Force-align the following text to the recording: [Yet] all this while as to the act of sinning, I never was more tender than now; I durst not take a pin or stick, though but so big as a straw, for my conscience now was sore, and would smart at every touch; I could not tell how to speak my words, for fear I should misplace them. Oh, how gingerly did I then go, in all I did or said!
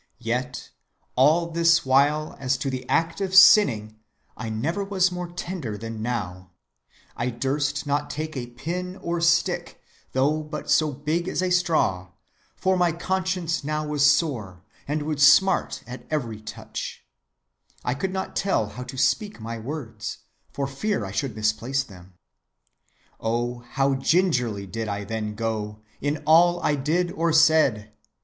[Yet] 0.17 0.71
all 1.15 1.51
this 1.51 1.85
while 1.85 2.35
as 2.39 2.57
to 2.57 2.71
the 2.71 2.89
act 2.89 3.21
of 3.21 3.35
sinning, 3.35 3.99
I 4.35 4.49
never 4.49 4.83
was 4.83 5.11
more 5.11 5.27
tender 5.27 5.77
than 5.77 6.01
now; 6.01 6.49
I 7.15 7.29
durst 7.29 7.85
not 7.85 8.09
take 8.09 8.35
a 8.35 8.47
pin 8.47 8.95
or 8.95 9.21
stick, 9.21 9.79
though 10.13 10.41
but 10.41 10.71
so 10.71 10.91
big 10.91 11.27
as 11.27 11.43
a 11.43 11.51
straw, 11.51 12.09
for 12.55 12.75
my 12.75 12.91
conscience 12.91 13.63
now 13.63 13.85
was 13.85 14.03
sore, 14.03 14.63
and 14.87 15.03
would 15.03 15.21
smart 15.21 15.83
at 15.85 16.07
every 16.09 16.39
touch; 16.41 17.05
I 17.85 17.93
could 17.93 18.11
not 18.11 18.35
tell 18.35 18.69
how 18.69 18.81
to 18.85 18.97
speak 18.97 19.39
my 19.39 19.59
words, 19.59 20.17
for 20.51 20.65
fear 20.65 21.05
I 21.05 21.11
should 21.11 21.35
misplace 21.35 21.83
them. 21.83 22.15
Oh, 23.19 23.59
how 23.69 23.93
gingerly 23.93 24.65
did 24.65 24.87
I 24.87 25.03
then 25.03 25.35
go, 25.35 25.83
in 26.01 26.23
all 26.25 26.59
I 26.63 26.73
did 26.73 27.11
or 27.11 27.31
said! 27.31 27.93